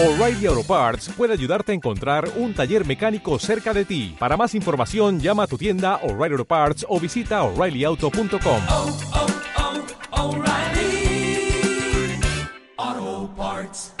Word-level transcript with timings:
O'Reilly 0.00 0.46
Auto 0.46 0.62
Parts 0.62 1.08
puede 1.08 1.32
ayudarte 1.32 1.72
a 1.72 1.74
encontrar 1.74 2.28
un 2.36 2.54
taller 2.54 2.86
mecánico 2.86 3.36
cerca 3.40 3.74
de 3.74 3.84
ti. 3.84 4.14
Para 4.16 4.36
más 4.36 4.54
información, 4.54 5.18
llama 5.18 5.42
a 5.42 5.46
tu 5.48 5.58
tienda 5.58 5.96
O'Reilly 6.04 6.34
Auto 6.34 6.44
Parts 6.44 6.86
o 6.88 7.00
visita 7.00 7.42
oreillyauto.com. 7.42 8.62
oh, 8.68 8.96
oh, 10.12 10.36
O'Reilly 10.36 11.50
Auto 12.76 13.34
Parts. 13.36 13.92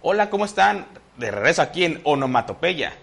Hola, 0.00 0.30
¿cómo 0.30 0.46
están? 0.46 0.86
De 1.18 1.30
regreso 1.30 1.60
aquí 1.60 1.84
en 1.84 2.00
Onomatopeya, 2.04 2.94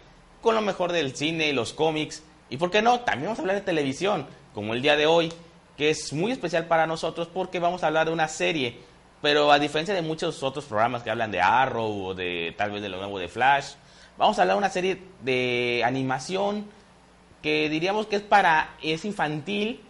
con 0.41 0.55
lo 0.55 0.61
mejor 0.61 0.91
del 0.91 1.15
cine, 1.15 1.53
los 1.53 1.73
cómics 1.73 2.23
y, 2.49 2.57
¿por 2.57 2.71
qué 2.71 2.81
no? 2.81 3.01
También 3.01 3.25
vamos 3.25 3.39
a 3.39 3.41
hablar 3.41 3.57
de 3.57 3.61
televisión, 3.61 4.25
como 4.53 4.73
el 4.73 4.81
día 4.81 4.95
de 4.95 5.05
hoy, 5.05 5.33
que 5.75 5.89
es 5.89 6.13
muy 6.13 6.31
especial 6.31 6.65
para 6.65 6.87
nosotros 6.87 7.27
porque 7.31 7.59
vamos 7.59 7.83
a 7.83 7.87
hablar 7.87 8.07
de 8.07 8.13
una 8.13 8.27
serie, 8.27 8.77
pero 9.21 9.51
a 9.51 9.59
diferencia 9.59 9.93
de 9.93 10.01
muchos 10.01 10.41
otros 10.43 10.65
programas 10.65 11.03
que 11.03 11.09
hablan 11.09 11.31
de 11.31 11.41
Arrow 11.41 12.07
o 12.07 12.13
de 12.15 12.53
tal 12.57 12.71
vez 12.71 12.81
de 12.81 12.89
lo 12.89 12.97
nuevo 12.97 13.19
de 13.19 13.27
Flash, 13.27 13.73
vamos 14.17 14.39
a 14.39 14.43
hablar 14.43 14.55
de 14.55 14.59
una 14.59 14.69
serie 14.69 15.01
de 15.21 15.83
animación 15.85 16.65
que 17.41 17.69
diríamos 17.69 18.07
que 18.07 18.15
es 18.15 18.21
para 18.21 18.75
es 18.81 19.03
infantil, 19.05 19.81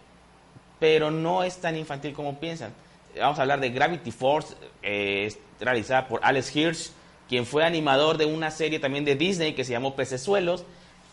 pero 0.80 1.10
no 1.10 1.44
es 1.44 1.58
tan 1.60 1.76
infantil 1.76 2.12
como 2.12 2.38
piensan. 2.38 2.72
Vamos 3.18 3.38
a 3.38 3.42
hablar 3.42 3.60
de 3.60 3.70
Gravity 3.70 4.10
Force, 4.10 4.54
eh, 4.82 5.32
realizada 5.60 6.06
por 6.08 6.20
Alex 6.22 6.54
Hirsch, 6.54 6.90
quien 7.28 7.46
fue 7.46 7.64
animador 7.64 8.16
de 8.16 8.26
una 8.26 8.50
serie 8.50 8.78
también 8.78 9.04
de 9.04 9.14
Disney 9.14 9.52
que 9.52 9.64
se 9.64 9.72
llamó 9.72 9.94
Pecesuelos 9.94 10.64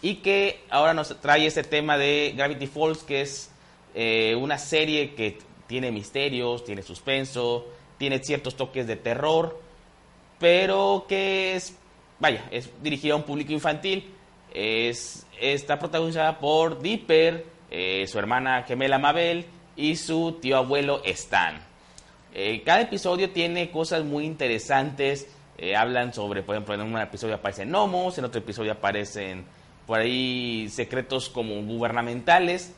y 0.02 0.16
que 0.16 0.62
ahora 0.70 0.94
nos 0.94 1.20
trae 1.20 1.46
este 1.46 1.64
tema 1.64 1.98
de 1.98 2.34
Gravity 2.36 2.68
Falls, 2.68 3.04
que 3.04 3.22
es 3.22 3.50
eh, 3.94 4.36
una 4.36 4.58
serie 4.58 5.16
que 5.16 5.38
tiene 5.68 5.92
misterios, 5.92 6.64
tiene 6.64 6.84
suspenso, 6.84 7.68
tiene 7.98 8.20
ciertos 8.20 8.56
toques 8.56 8.88
de 8.88 8.96
terror, 8.96 9.60
pero 10.40 11.06
que 11.08 11.56
es, 11.56 11.76
vaya, 12.20 12.46
es 12.52 12.70
dirigida 12.82 13.14
a 13.14 13.18
un 13.18 13.24
público 13.24 13.52
infantil. 13.54 14.12
Es, 14.54 15.26
está 15.40 15.80
protagonizada 15.80 16.40
por 16.40 16.82
Dipper, 16.82 17.46
eh, 17.72 18.06
su 18.08 18.20
hermana 18.20 18.64
gemela 18.64 19.00
Mabel 19.00 19.46
y 19.76 19.96
su 19.96 20.38
tío 20.42 20.58
abuelo 20.58 21.02
Stan. 21.04 21.62
Eh, 22.34 22.64
cada 22.66 22.82
episodio 22.82 23.30
tiene 23.30 23.72
cosas 23.72 24.04
muy 24.04 24.26
interesantes. 24.26 25.28
Eh, 25.58 25.76
hablan 25.76 26.14
sobre, 26.14 26.44
por 26.44 26.56
ejemplo, 26.56 26.74
en 26.76 26.82
un 26.82 26.98
episodio 27.00 27.36
aparecen 27.36 27.70
gnomos, 27.70 28.18
en 28.18 28.26
otro 28.26 28.40
episodio 28.40 28.74
aparecen 28.74 29.46
por 29.88 30.00
ahí 30.00 30.68
secretos 30.70 31.30
como 31.30 31.62
gubernamentales. 31.64 32.74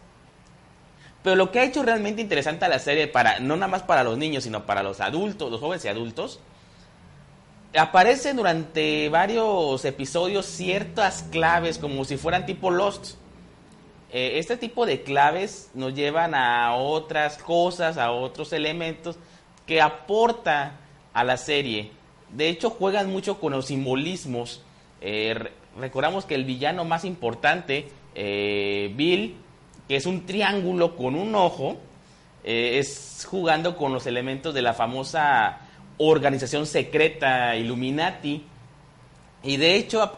Pero 1.24 1.36
lo 1.36 1.52
que 1.52 1.60
ha 1.60 1.64
hecho 1.64 1.84
realmente 1.84 2.22
interesante 2.22 2.66
a 2.66 2.70
la 2.70 2.80
serie, 2.80 3.08
para, 3.08 3.40
no 3.40 3.56
nada 3.56 3.68
más 3.68 3.84
para 3.84 4.04
los 4.04 4.18
niños, 4.18 4.44
sino 4.44 4.66
para 4.66 4.84
los 4.84 5.02
adultos, 5.02 5.52
los 5.52 5.60
jóvenes 5.60 5.84
y 5.86 5.88
adultos, 5.88 6.40
aparecen 7.76 8.38
durante 8.38 9.10
varios 9.10 9.84
episodios 9.84 10.46
ciertas 10.46 11.24
claves 11.24 11.80
como 11.80 12.06
si 12.06 12.18
fueran 12.18 12.46
tipo 12.46 12.70
Lost. 12.70 13.16
Eh, 14.10 14.40
este 14.40 14.56
tipo 14.56 14.86
de 14.86 15.02
claves 15.04 15.70
nos 15.74 15.94
llevan 15.94 16.34
a 16.34 16.76
otras 16.76 17.38
cosas, 17.38 17.98
a 17.98 18.12
otros 18.12 18.54
elementos 18.54 19.18
que 19.66 19.82
aporta 19.82 20.78
a 21.14 21.24
la 21.24 21.36
serie. 21.36 21.92
De 22.32 22.50
hecho, 22.50 22.70
juegan 22.70 23.10
mucho 23.12 23.40
con 23.40 23.54
los 23.54 23.68
simbolismos. 23.68 24.62
Eh, 25.02 25.34
re- 25.38 25.52
recordamos 25.80 26.26
que 26.26 26.36
el 26.36 26.46
villano 26.46 26.84
más 26.86 27.06
importante, 27.06 27.88
eh, 28.16 28.92
Bill, 28.96 29.36
que 29.88 29.96
es 29.96 30.06
un 30.06 30.26
triángulo 30.26 30.96
con 30.96 31.16
un 31.16 31.34
ojo, 31.36 31.78
eh, 32.44 32.78
es 32.80 33.26
jugando 33.30 33.76
con 33.78 33.94
los 33.94 34.06
elementos 34.06 34.54
de 34.54 34.62
la 34.62 34.74
famosa 34.74 35.60
organización 35.98 36.66
secreta 36.66 37.56
Illuminati. 37.56 38.44
Y 39.44 39.58
de 39.58 39.76
hecho, 39.76 40.14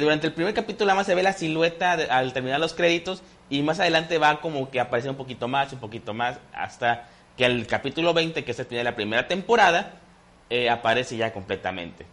durante 0.00 0.26
el 0.26 0.32
primer 0.34 0.54
capítulo 0.54 0.94
más 0.94 1.06
se 1.06 1.14
ve 1.14 1.22
la 1.22 1.32
silueta 1.32 1.92
al 1.92 2.32
terminar 2.32 2.60
los 2.60 2.74
créditos 2.74 3.22
y 3.50 3.62
más 3.62 3.80
adelante 3.80 4.18
va 4.18 4.40
como 4.40 4.70
que 4.70 4.78
aparece 4.80 5.08
un 5.08 5.16
poquito 5.16 5.48
más, 5.48 5.72
un 5.72 5.78
poquito 5.80 6.12
más, 6.14 6.38
hasta 6.52 7.08
que 7.36 7.46
el 7.46 7.66
capítulo 7.66 8.12
20, 8.12 8.44
que 8.44 8.50
es 8.52 8.58
el 8.58 8.66
final 8.66 8.84
de 8.84 8.90
la 8.90 8.96
primera 8.96 9.26
temporada, 9.26 9.94
eh, 10.50 10.70
aparece 10.70 11.16
ya 11.16 11.32
completamente. 11.32 12.06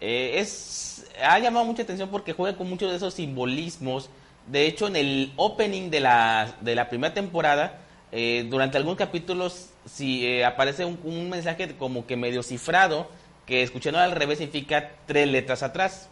Eh, 0.00 0.34
es, 0.36 1.06
ha 1.22 1.38
llamado 1.38 1.64
mucha 1.64 1.82
atención 1.82 2.08
porque 2.08 2.32
juega 2.32 2.56
con 2.56 2.68
muchos 2.68 2.90
de 2.90 2.96
esos 2.96 3.14
simbolismos. 3.14 4.10
De 4.46 4.66
hecho, 4.66 4.86
en 4.86 4.96
el 4.96 5.32
opening 5.36 5.90
de 5.90 6.00
la, 6.00 6.54
de 6.60 6.74
la 6.74 6.88
primera 6.88 7.12
temporada, 7.14 7.80
eh, 8.12 8.46
durante 8.48 8.78
algunos 8.78 8.98
capítulos, 8.98 9.70
si 9.84 10.42
aparece 10.42 10.84
un, 10.84 11.30
mensaje 11.30 11.74
como 11.76 12.06
que 12.06 12.16
medio 12.16 12.42
cifrado, 12.42 13.08
que 13.46 13.62
escuchando 13.62 13.98
al 13.98 14.12
revés 14.12 14.38
significa 14.38 14.92
tres 15.06 15.28
letras 15.28 15.62
atrás. 15.62 16.08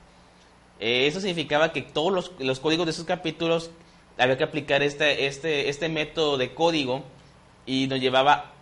Eso 0.78 1.20
significaba 1.20 1.72
que 1.72 1.80
todos 1.82 2.12
los, 2.12 2.32
los 2.38 2.60
códigos 2.60 2.84
de 2.86 2.92
esos 2.92 3.06
capítulos 3.06 3.70
había 4.18 4.36
que 4.36 4.44
aplicar 4.44 4.82
este, 4.82 5.26
este, 5.26 5.68
este 5.68 5.88
método 5.88 6.38
de 6.38 6.54
código 6.54 7.04
y 7.66 7.86
nos 7.88 8.00
llevaba, 8.00 8.52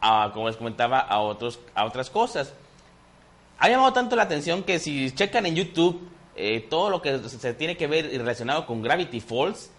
a, 0.00 0.30
como 0.32 0.48
les 0.48 0.56
comentaba, 0.56 1.00
a, 1.00 1.20
otros, 1.20 1.58
a 1.74 1.84
otras 1.84 2.10
cosas. 2.10 2.54
Ha 3.58 3.68
llamado 3.68 3.92
tanto 3.92 4.16
la 4.16 4.22
atención 4.22 4.62
que 4.62 4.78
si 4.78 5.10
checan 5.12 5.46
en 5.46 5.54
YouTube 5.54 6.08
eh, 6.36 6.66
todo 6.70 6.90
lo 6.90 7.02
que 7.02 7.18
se 7.28 7.54
tiene 7.54 7.76
que 7.76 7.86
ver 7.86 8.06
relacionado 8.10 8.66
con 8.66 8.82
Gravity 8.82 9.20
Falls, 9.20 9.70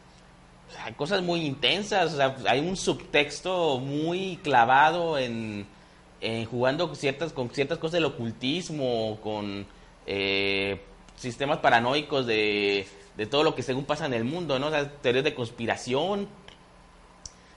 hay 0.84 0.94
cosas 0.94 1.22
muy 1.22 1.42
intensas, 1.42 2.14
o 2.14 2.16
sea, 2.18 2.36
hay 2.48 2.60
un 2.60 2.78
subtexto 2.78 3.80
muy 3.80 4.40
clavado 4.44 5.18
en, 5.18 5.66
en 6.22 6.46
jugando 6.46 6.94
ciertas, 6.96 7.34
con 7.34 7.50
ciertas 7.50 7.78
cosas 7.78 7.94
del 7.94 8.06
ocultismo, 8.06 9.20
con 9.22 9.66
eh, 10.06 10.82
sistemas 11.16 11.60
paranoicos 11.60 12.26
de, 12.26 12.88
de 13.18 13.26
todo 13.26 13.44
lo 13.44 13.56
que 13.56 13.64
según 13.64 13.86
pasa 13.86 14.06
en 14.06 14.14
el 14.14 14.24
mundo, 14.24 14.60
¿no? 14.60 14.68
O 14.68 14.86
teorías 15.02 15.24
de 15.24 15.34
conspiración, 15.34 16.28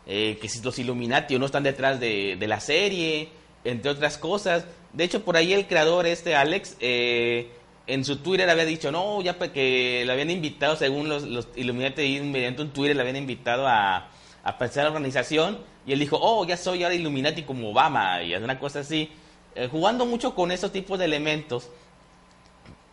eh, 0.07 0.39
que 0.41 0.49
si 0.51 0.61
los 0.63 0.79
Illuminati 0.79 1.35
o 1.35 1.39
no 1.39 1.47
están 1.47 1.63
detrás 1.63 1.99
de, 1.99 2.37
la 2.41 2.61
serie, 2.61 3.31
entre 3.65 3.91
otras 3.91 4.19
cosas. 4.19 4.67
De 4.93 5.05
hecho, 5.05 5.25
por 5.25 5.37
ahí 5.37 5.53
el 5.53 5.67
creador, 5.67 6.07
este 6.07 6.37
Alex, 6.37 6.77
eh, 6.81 7.49
en 7.87 8.05
su 8.05 8.19
Twitter 8.19 8.49
había 8.49 8.67
dicho, 8.67 8.93
no, 8.93 9.23
ya 9.23 9.39
que 9.39 10.03
le 10.05 10.13
habían 10.13 10.31
invitado, 10.31 10.77
según 10.77 11.09
los, 11.09 11.23
los 11.23 11.49
Illuminati, 11.57 12.21
mediante 12.21 12.63
un 12.63 12.71
Twitter 12.71 12.97
le 12.97 13.03
habían 13.03 13.17
invitado 13.17 13.67
a, 13.67 14.09
a 14.43 14.59
pensar 14.59 14.81
en 14.81 14.85
la 14.85 14.91
organización, 14.91 15.59
y 15.87 15.93
él 15.93 15.99
dijo, 15.99 16.19
oh, 16.21 16.47
ya 16.47 16.57
soy 16.57 16.83
ahora 16.83 16.95
Illuminati 16.95 17.43
como 17.43 17.71
Obama, 17.71 18.23
y 18.23 18.35
una 18.35 18.59
cosa 18.59 18.81
así, 18.81 19.11
eh, 19.55 19.69
jugando 19.71 20.05
mucho 20.05 20.35
con 20.35 20.53
esos 20.53 20.71
tipos 20.71 20.99
de 20.99 21.07
elementos. 21.07 21.71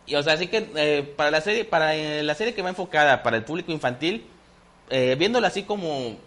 Y, 0.06 0.14
o 0.14 0.22
sea, 0.22 0.32
así 0.32 0.48
que 0.48 1.04
para 1.16 1.30
la 1.30 1.40
serie, 1.42 1.64
para 1.64 1.94
la 1.94 2.34
serie 2.34 2.54
que 2.54 2.62
va 2.62 2.70
enfocada 2.70 3.22
para 3.22 3.36
el 3.36 3.44
público 3.44 3.70
infantil, 3.70 4.26
viéndola 4.90 5.48
así 5.48 5.62
como 5.62 6.18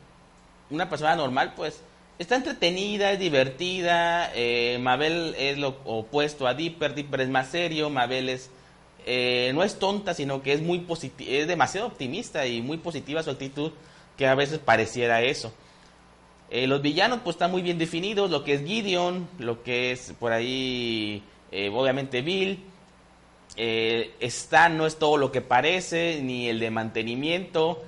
una 0.69 0.89
persona 0.89 1.15
normal, 1.15 1.53
pues 1.55 1.81
está 2.19 2.35
entretenida, 2.35 3.11
es 3.11 3.19
divertida. 3.19 4.31
eh, 4.33 4.77
Mabel 4.81 5.35
es 5.37 5.57
lo 5.57 5.77
opuesto 5.85 6.47
a 6.47 6.53
Dipper, 6.53 6.95
Dipper 6.95 7.21
es 7.21 7.29
más 7.29 7.49
serio, 7.49 7.89
Mabel 7.89 8.29
es 8.29 8.49
eh, 9.07 9.51
no 9.53 9.63
es 9.63 9.77
tonta, 9.77 10.15
sino 10.15 10.41
que 10.41 10.53
es 10.53 10.61
muy 10.61 10.83
es 11.19 11.47
demasiado 11.47 11.85
optimista 11.85 12.47
y 12.47 12.61
muy 12.61 12.77
positiva 12.77 13.21
su 13.21 13.29
actitud, 13.29 13.71
que 14.17 14.25
a 14.25 14.33
veces 14.33 14.57
pareciera 14.57 15.21
eso. 15.21 15.53
Eh, 16.49 16.65
los 16.65 16.81
villanos 16.81 17.19
pues 17.23 17.35
están 17.35 17.51
muy 17.51 17.61
bien 17.61 17.77
definidos, 17.77 18.31
lo 18.31 18.43
que 18.43 18.55
es 18.55 18.65
Gideon, 18.65 19.27
lo 19.37 19.61
que 19.61 19.91
es 19.91 20.13
por 20.19 20.31
ahí 20.31 21.23
eh, 21.51 21.69
obviamente 21.71 22.21
Bill, 22.21 22.63
Stan 23.55 24.75
no 24.75 24.87
es 24.87 24.97
todo 24.97 25.17
lo 25.17 25.31
que 25.31 25.41
parece, 25.41 26.19
ni 26.23 26.49
el 26.49 26.59
de 26.59 26.71
mantenimiento. 26.71 27.83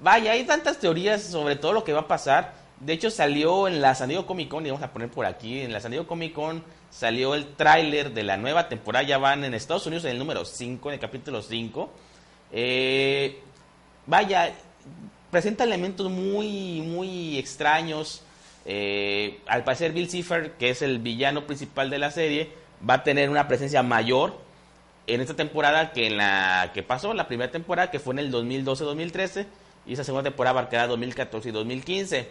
Vaya, 0.00 0.32
hay 0.32 0.44
tantas 0.44 0.78
teorías 0.78 1.22
sobre 1.22 1.56
todo 1.56 1.72
lo 1.72 1.84
que 1.84 1.92
va 1.92 2.00
a 2.00 2.08
pasar. 2.08 2.54
De 2.80 2.94
hecho, 2.94 3.10
salió 3.10 3.68
en 3.68 3.82
la 3.82 3.94
San 3.94 4.08
Diego 4.08 4.26
Comic 4.26 4.48
Con, 4.48 4.64
y 4.64 4.70
vamos 4.70 4.82
a 4.82 4.92
poner 4.92 5.10
por 5.10 5.26
aquí, 5.26 5.60
en 5.60 5.72
la 5.72 5.80
San 5.80 5.90
Diego 5.90 6.06
Comic 6.06 6.32
Con 6.32 6.64
salió 6.90 7.34
el 7.34 7.54
tráiler 7.54 8.12
de 8.12 8.24
la 8.24 8.36
nueva 8.36 8.68
temporada, 8.68 9.06
ya 9.06 9.18
van 9.18 9.44
en 9.44 9.54
Estados 9.54 9.86
Unidos 9.86 10.04
en 10.06 10.12
el 10.12 10.18
número 10.18 10.44
5, 10.44 10.88
en 10.88 10.94
el 10.94 11.00
capítulo 11.00 11.42
5. 11.42 11.90
Eh, 12.52 13.40
vaya, 14.06 14.52
presenta 15.30 15.64
elementos 15.64 16.10
muy, 16.10 16.80
muy 16.80 17.38
extraños. 17.38 18.22
Eh, 18.64 19.40
al 19.46 19.64
parecer 19.64 19.92
Bill 19.92 20.08
Cipher, 20.08 20.52
que 20.52 20.70
es 20.70 20.82
el 20.82 20.98
villano 20.98 21.46
principal 21.46 21.90
de 21.90 21.98
la 21.98 22.10
serie, 22.10 22.50
va 22.88 22.94
a 22.94 23.04
tener 23.04 23.30
una 23.30 23.48
presencia 23.48 23.82
mayor 23.82 24.38
en 25.06 25.20
esta 25.20 25.34
temporada 25.34 25.92
que 25.92 26.06
en 26.06 26.16
la 26.16 26.70
que 26.74 26.82
pasó, 26.82 27.14
la 27.14 27.28
primera 27.28 27.50
temporada, 27.50 27.90
que 27.90 27.98
fue 27.98 28.14
en 28.14 28.20
el 28.20 28.32
2012-2013, 28.32 29.46
y 29.86 29.94
esa 29.94 30.04
segunda 30.04 30.28
temporada 30.30 30.58
abarcará 30.58 30.86
2014 30.86 31.48
y 31.48 31.52
2015. 31.52 32.28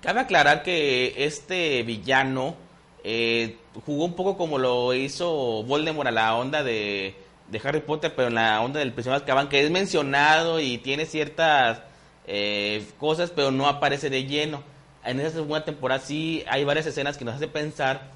Cabe 0.00 0.20
aclarar 0.20 0.62
que 0.62 1.14
este 1.24 1.82
villano 1.82 2.54
eh, 3.02 3.56
jugó 3.86 4.04
un 4.04 4.14
poco 4.14 4.36
como 4.36 4.58
lo 4.58 4.92
hizo 4.94 5.62
Voldemort 5.64 6.08
a 6.08 6.12
la 6.12 6.34
onda 6.36 6.62
de, 6.62 7.14
Harry 7.62 7.80
Potter, 7.80 8.14
pero 8.14 8.28
en 8.28 8.34
la 8.34 8.60
onda 8.60 8.80
del 8.80 8.92
prisionero 8.92 9.20
de 9.20 9.24
Azkaban, 9.24 9.48
que 9.48 9.62
es 9.64 9.70
mencionado 9.70 10.60
y 10.60 10.78
tiene 10.78 11.06
ciertas 11.06 11.80
eh, 12.26 12.86
cosas, 12.98 13.30
pero 13.30 13.50
no 13.50 13.66
aparece 13.66 14.10
de 14.10 14.24
lleno. 14.24 14.62
En 15.04 15.20
esa 15.20 15.30
segunda 15.30 15.64
temporada 15.64 16.00
sí 16.00 16.44
hay 16.48 16.64
varias 16.64 16.86
escenas 16.86 17.16
que 17.16 17.24
nos 17.24 17.34
hace 17.36 17.48
pensar 17.48 18.10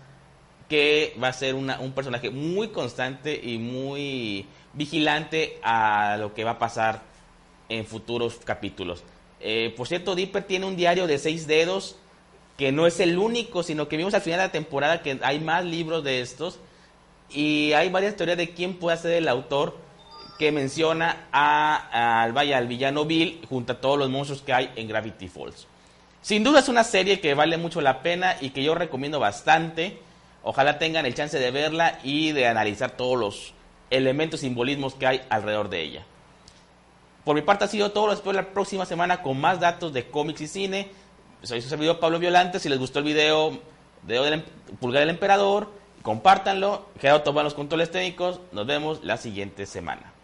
que 0.68 1.16
va 1.22 1.28
a 1.28 1.32
ser 1.32 1.54
una- 1.54 1.80
un 1.80 1.92
personaje 1.92 2.30
muy 2.30 2.68
constante 2.68 3.38
y 3.42 3.58
muy 3.58 4.46
vigilante 4.74 5.58
a 5.62 6.16
lo 6.18 6.34
que 6.34 6.44
va 6.44 6.52
a 6.52 6.58
pasar 6.58 7.00
en 7.69 7.87
futuros 7.87 8.41
capítulos. 8.44 9.03
Eh, 9.41 9.73
por 9.76 9.87
cierto, 9.87 10.15
Dipper 10.15 10.44
tiene 10.44 10.67
un 10.67 10.76
diario 10.76 11.06
de 11.06 11.19
seis 11.19 11.47
dedos 11.47 11.97
que 12.56 12.73
no 12.73 12.87
es 12.87 12.99
el 13.00 13.19
único, 13.19 13.62
sino 13.62 13.88
que 13.88 13.97
vimos 13.97 14.15
al 14.15 14.20
final 14.20 14.41
de 14.41 14.47
la 14.47 14.53
temporada 14.53 15.03
que 15.03 15.19
hay 15.23 15.38
más 15.38 15.65
libros 15.65 16.03
de 16.03 16.20
estos 16.20 16.59
y 17.31 17.73
hay 17.73 17.88
varias 17.88 18.17
teorías 18.17 18.38
de 18.38 18.50
quién 18.50 18.75
puede 18.75 18.97
ser 18.97 19.12
el 19.12 19.29
autor 19.29 19.76
que 20.38 20.50
menciona 20.53 21.29
a, 21.32 22.23
al, 22.23 22.32
vaya, 22.32 22.59
al 22.59 22.67
villano 22.67 23.05
Bill 23.05 23.41
junto 23.49 23.73
a 23.73 23.81
todos 23.81 23.99
los 23.99 24.09
monstruos 24.09 24.43
que 24.43 24.53
hay 24.53 24.70
en 24.76 24.88
Gravity 24.88 25.29
Falls. 25.29 25.67
Sin 26.20 26.43
duda 26.44 26.61
es 26.61 26.69
una 26.69 26.85
serie 26.85 27.20
que 27.20 27.35
vale 27.35 27.56
mucho 27.56 27.81
la 27.81 28.03
pena 28.03 28.37
y 28.41 28.50
que 28.50 28.62
yo 28.62 28.75
recomiendo 28.75 29.20
bastante. 29.20 29.99
Ojalá 30.43 30.79
tengan 30.79 31.06
el 31.06 31.15
chance 31.15 31.38
de 31.38 31.50
verla 31.50 32.00
y 32.03 32.32
de 32.32 32.47
analizar 32.47 32.93
todos 32.93 33.19
los 33.19 33.55
elementos, 33.91 34.41
simbolismos 34.41 34.94
que 34.94 35.06
hay 35.06 35.20
alrededor 35.29 35.69
de 35.69 35.82
ella. 35.82 36.06
Por 37.28 37.34
mi 37.34 37.42
parte 37.42 37.66
ha 37.66 37.69
sido 37.69 37.92
todo. 37.92 38.06
Los 38.06 38.14
espero 38.16 38.32
la 38.32 38.54
próxima 38.54 38.86
semana 38.86 39.20
con 39.20 39.38
más 39.38 39.60
datos 39.60 39.92
de 39.92 40.08
cómics 40.08 40.40
y 40.40 40.48
cine. 40.48 40.88
Soy 41.42 41.60
su 41.60 41.69
servidor 41.69 41.98
Pablo 41.98 42.19
Violante. 42.19 42.58
Si 42.58 42.70
les 42.70 42.78
gustó 42.78 43.00
el 43.00 43.04
video, 43.04 43.58
dedo 44.04 44.25
del 44.25 44.32
em- 44.32 44.42
pulgar 44.80 45.00
del 45.00 45.10
emperador, 45.10 45.69
compártanlo. 46.00 46.86
Gerardo 46.98 47.25
Tomás 47.25 47.44
los 47.44 47.52
controles 47.52 47.90
técnicos. 47.90 48.40
Nos 48.52 48.66
vemos 48.66 49.04
la 49.04 49.19
siguiente 49.19 49.66
semana. 49.66 50.14